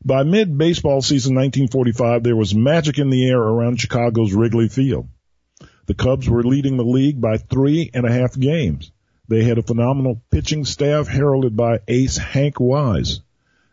[0.04, 5.08] By mid baseball season 1945, there was magic in the air around Chicago's Wrigley Field.
[5.86, 8.91] The Cubs were leading the league by three and a half games.
[9.30, 13.22] They had a phenomenal pitching staff heralded by ace Hank Wyse.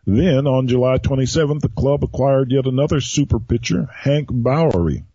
[0.05, 5.05] Then on July 27th, the club acquired yet another super pitcher, Hank Borowy.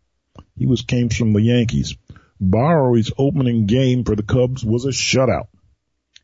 [0.57, 1.97] He was came from the Yankees.
[2.41, 5.49] Borowy's opening game for the Cubs was a shutout.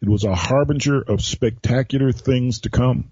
[0.00, 3.10] It was a harbinger of spectacular things to come.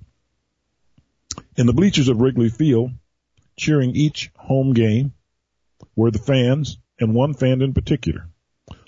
[1.56, 2.92] In the bleachers of Wrigley Field,
[3.56, 5.12] cheering each home game,
[5.94, 8.28] were the fans, and one fan in particular,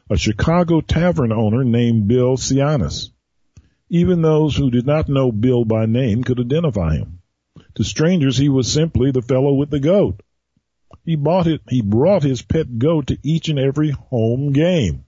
[0.09, 3.11] a Chicago tavern owner named Bill Sianis.
[3.95, 7.21] Even those who did not know Bill by name could identify him.
[7.77, 10.21] To strangers, he was simply the fellow with the goat.
[11.05, 15.05] He bought it, he brought his pet goat to each and every home game.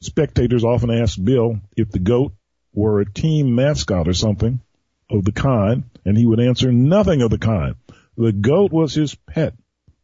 [0.00, 2.32] Spectators often asked Bill if the goat
[2.72, 4.60] were a team mascot or something
[5.08, 7.76] of the kind, and he would answer nothing of the kind.
[8.16, 9.54] The goat was his pet,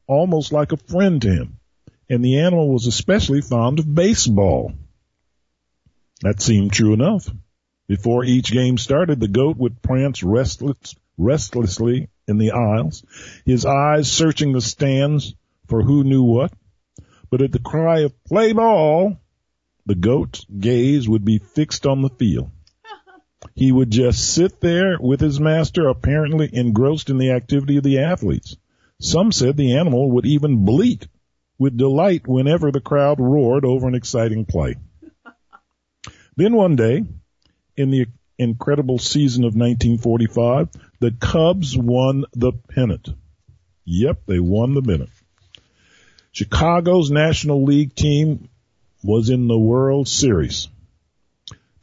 [0.07, 1.59] almost like a friend to him,
[2.09, 4.73] and the animal was especially fond of baseball.
[6.23, 7.31] That seemed true enough.
[7.89, 13.03] Before each game started, the goat would prance restless, restlessly in the aisles,
[13.45, 15.35] his eyes searching the stands
[15.67, 16.53] for who knew what.
[17.31, 19.19] But at the cry of play ball,
[19.87, 22.51] the goat's gaze would be fixed on the field.
[23.55, 27.99] He would just sit there with his master apparently engrossed in the activity of the
[27.99, 28.57] athletes.
[29.01, 31.09] Some said the animal would even bleat
[31.59, 34.77] with delight whenever the crowd roared over an exciting play.
[36.37, 37.05] Then one day,
[37.77, 38.07] in the
[38.39, 40.69] incredible season of 1945,
[41.01, 43.09] the Cubs won the pennant.
[43.85, 45.11] Yep, they won the pennant.
[46.33, 48.49] Chicago's National League team
[49.03, 50.69] was in the World Series.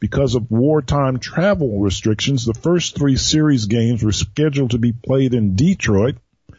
[0.00, 5.34] Because of wartime travel restrictions, the first three series games were scheduled to be played
[5.34, 6.16] in Detroit.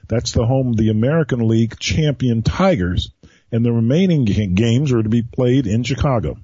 [0.07, 3.11] That's the home of the American League champion Tigers.
[3.51, 6.37] And the remaining games were to be played in Chicago.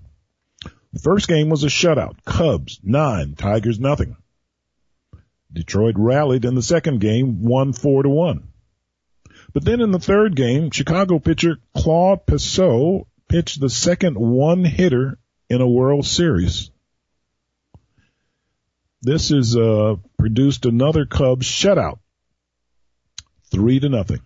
[0.95, 2.23] The first game was a shutout.
[2.23, 3.35] Cubs, nine.
[3.35, 4.15] Tigers, nothing.
[5.51, 8.47] Detroit rallied in the second game, won four to one.
[9.51, 15.19] But then in the third game, Chicago pitcher Claude Passeau pitched the second one hitter
[15.49, 16.71] in a World Series.
[19.01, 21.99] This has uh, produced another Cubs shutout,
[23.51, 24.21] three to nothing,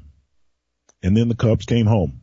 [1.02, 2.19] and then the Cubs came home,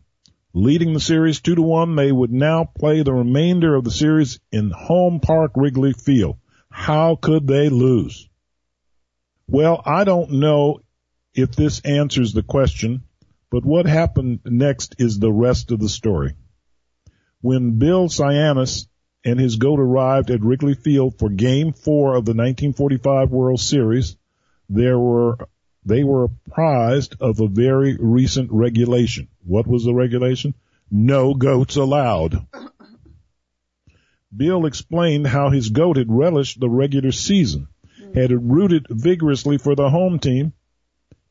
[0.56, 1.96] leading the series two to one.
[1.96, 6.38] They would now play the remainder of the series in home park Wrigley Field.
[6.70, 8.26] How could they lose?
[9.46, 10.80] Well, I don't know
[11.34, 13.02] if this answers the question,
[13.50, 16.32] but what happened next is the rest of the story.
[17.42, 18.86] When Bill Sianis
[19.26, 24.16] and his goat arrived at Wrigley Field for game four of the 1945 World Series,
[24.70, 25.36] there were,
[25.86, 29.28] they were apprised of a very recent regulation.
[29.44, 30.54] What was the regulation?
[30.90, 32.44] No goats allowed.
[34.36, 37.68] Bill explained how his goat had relished the regular season,
[38.14, 40.52] had rooted vigorously for the home team,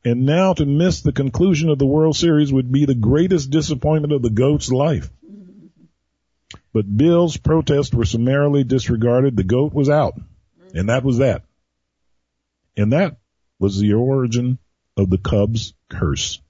[0.04, 4.14] and now to miss the conclusion of the World Series would be the greatest disappointment
[4.14, 5.10] of the goat's life.
[6.72, 9.36] But Bill's protests were summarily disregarded.
[9.36, 10.14] The goat was out.
[10.74, 11.42] And that was that.
[12.76, 13.16] And that
[13.58, 14.58] was the origin
[14.96, 16.40] of the Cubs curse.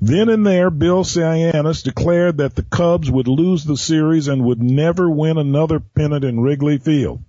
[0.00, 4.62] Then and there, Bill Sianis declared that the Cubs would lose the series and would
[4.62, 7.22] never win another pennant in Wrigley Field.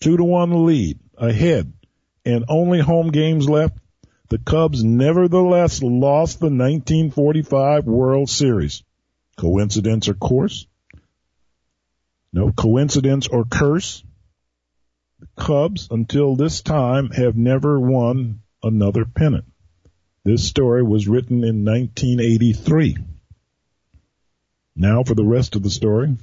[0.00, 1.72] Two to one lead, ahead,
[2.24, 3.78] and only home games left.
[4.28, 8.82] The Cubs nevertheless lost the 1945 World Series.
[9.36, 10.66] Coincidence or course?
[12.32, 14.02] No coincidence or curse.
[15.36, 19.44] Cubs, until this time, have never won another pennant.
[20.24, 22.96] This story was written in 1983.
[24.76, 26.16] Now for the rest of the story.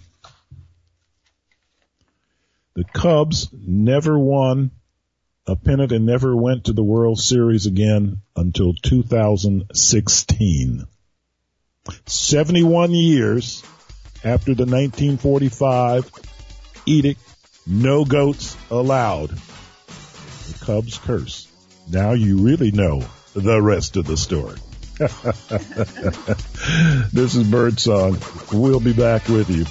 [2.76, 4.72] The Cubs never won
[5.46, 10.86] a pennant and never went to the World Series again until 2016.
[12.06, 13.64] 71 years
[14.24, 16.12] after the 1945
[16.86, 17.20] edict,
[17.70, 19.30] no goats allowed.
[19.30, 21.48] The Cubs curse.
[21.88, 23.04] Now you really know
[23.34, 24.58] the rest of the story.
[27.14, 28.18] this is Birdsong.
[28.52, 29.66] We'll be back with you.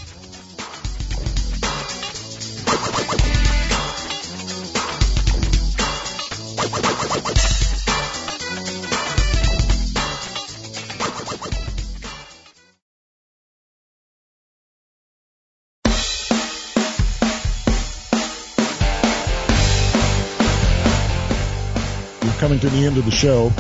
[22.79, 23.51] The end of the show.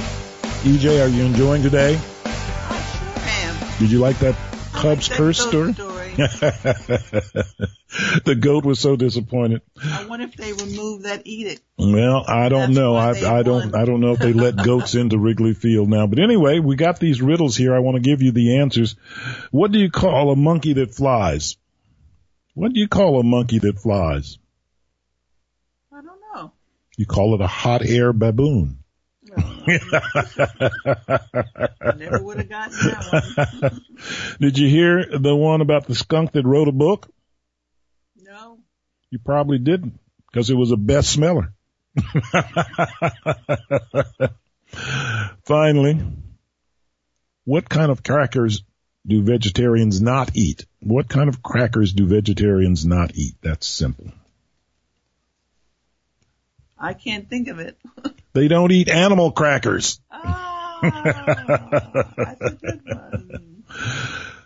[0.63, 1.99] EJ, are you enjoying today?
[2.25, 3.57] I sure am.
[3.79, 4.37] Did you like that
[4.73, 5.73] Cubs That curse story?
[5.73, 5.95] story.
[8.25, 9.63] the goat was so disappointed.
[9.83, 11.63] I wonder if they removed that edict.
[11.79, 12.95] Well, I don't That's know.
[12.95, 13.75] I, I don't.
[13.75, 16.07] I don't know if they let goats into Wrigley Field now.
[16.07, 17.75] But anyway, we got these riddles here.
[17.75, 18.95] I want to give you the answers.
[19.51, 21.57] What do you call a monkey that flies?
[22.55, 24.39] What do you call a monkey that flies?
[25.93, 26.53] I don't know.
[26.97, 28.79] You call it a hot air baboon.
[31.97, 33.81] Never would have gotten that one.
[34.41, 37.09] Did you hear the one about the skunk that wrote a book?
[38.17, 38.59] No.
[39.11, 39.99] You probably didn't
[40.31, 41.53] because it was a best smeller.
[45.45, 46.01] Finally,
[47.45, 48.63] what kind of crackers
[49.07, 50.65] do vegetarians not eat?
[50.81, 53.35] What kind of crackers do vegetarians not eat?
[53.43, 54.11] That's simple.
[56.79, 57.77] I can't think of it.
[58.39, 60.01] They don't eat animal crackers.
[60.13, 60.79] Ah,
[62.17, 63.65] that's a good one.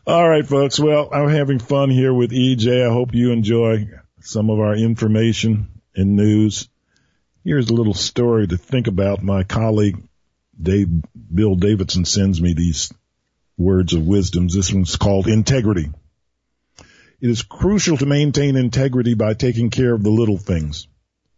[0.07, 0.81] All right, folks.
[0.81, 2.89] Well, I'm having fun here with EJ.
[2.89, 3.91] I hope you enjoy
[4.21, 6.71] some of our information and news.
[7.45, 9.23] Here's a little story to think about.
[9.23, 10.03] My colleague
[10.59, 10.89] Dave,
[11.35, 12.91] Bill Davidson sends me these
[13.59, 14.49] words of wisdom.
[14.49, 15.91] This one's called integrity.
[17.21, 20.89] It is crucial to maintain integrity by taking care of the little things.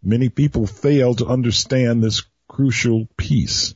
[0.04, 2.22] Many people fail to understand this
[2.54, 3.74] crucial piece.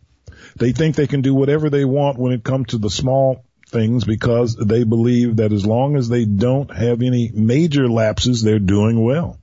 [0.57, 4.05] They think they can do whatever they want when it comes to the small things
[4.05, 9.03] because they believe that as long as they don't have any major lapses, they're doing
[9.03, 9.41] well.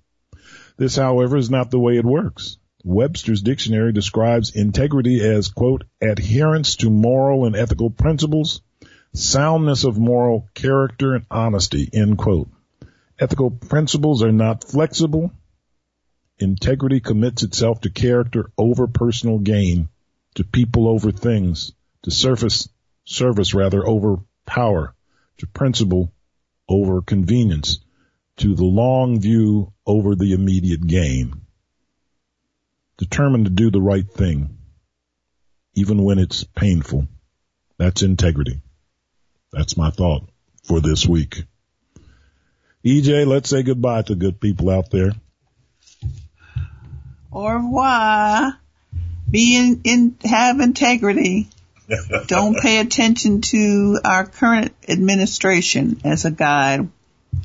[0.77, 2.57] This, however, is not the way it works.
[2.85, 8.61] Webster's dictionary describes integrity as, quote, adherence to moral and ethical principles,
[9.13, 12.47] soundness of moral character and honesty, end quote.
[13.19, 15.31] Ethical principles are not flexible.
[16.37, 19.87] Integrity commits itself to character over personal gain,
[20.35, 21.71] to people over things,
[22.03, 22.67] to surface,
[23.05, 24.93] service rather over power,
[25.37, 26.11] to principle
[26.67, 27.79] over convenience,
[28.37, 31.41] to the long view over the immediate gain.
[32.97, 34.57] Determined to do the right thing,
[35.73, 37.07] even when it's painful.
[37.77, 38.61] That's integrity.
[39.53, 40.29] That's my thought
[40.63, 41.43] for this week.
[42.85, 45.11] EJ, let's say goodbye to good people out there.
[47.35, 48.57] Au revoir.
[49.29, 51.49] Be in, in have integrity.
[52.27, 56.87] Don't pay attention to our current administration as a guide.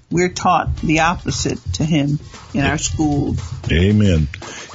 [0.09, 2.20] We're taught the opposite to him
[2.55, 3.41] in our schools.
[3.70, 4.28] Amen.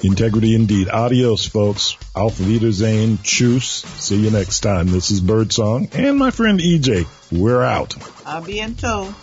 [0.03, 0.89] Integrity indeed.
[0.89, 1.95] Adios, folks.
[2.13, 3.17] Auf Wiedersehen.
[3.19, 3.85] Tschüss.
[3.85, 4.87] See you next time.
[4.87, 7.07] This is Birdsong and my friend EJ.
[7.31, 7.95] We're out.
[8.25, 9.15] A bientôt.